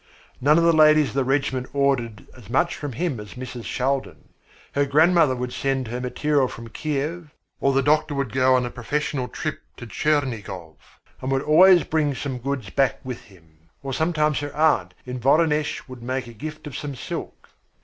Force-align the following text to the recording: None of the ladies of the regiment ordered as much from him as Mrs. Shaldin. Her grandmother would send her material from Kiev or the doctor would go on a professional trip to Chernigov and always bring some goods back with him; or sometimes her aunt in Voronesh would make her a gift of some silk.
None 0.41 0.57
of 0.57 0.63
the 0.63 0.73
ladies 0.73 1.09
of 1.09 1.13
the 1.13 1.23
regiment 1.23 1.67
ordered 1.73 2.25
as 2.35 2.49
much 2.49 2.75
from 2.75 2.93
him 2.93 3.19
as 3.19 3.35
Mrs. 3.35 3.65
Shaldin. 3.65 4.29
Her 4.73 4.87
grandmother 4.87 5.35
would 5.35 5.53
send 5.53 5.89
her 5.89 6.01
material 6.01 6.47
from 6.47 6.69
Kiev 6.69 7.35
or 7.59 7.71
the 7.71 7.83
doctor 7.83 8.15
would 8.15 8.33
go 8.33 8.55
on 8.55 8.65
a 8.65 8.71
professional 8.71 9.27
trip 9.27 9.59
to 9.77 9.85
Chernigov 9.85 10.99
and 11.21 11.39
always 11.43 11.83
bring 11.83 12.15
some 12.15 12.39
goods 12.39 12.71
back 12.71 12.99
with 13.03 13.25
him; 13.25 13.69
or 13.83 13.93
sometimes 13.93 14.39
her 14.39 14.55
aunt 14.55 14.95
in 15.05 15.19
Voronesh 15.19 15.87
would 15.87 16.01
make 16.01 16.25
her 16.25 16.31
a 16.31 16.33
gift 16.33 16.65
of 16.65 16.75
some 16.75 16.95
silk. 16.95 17.49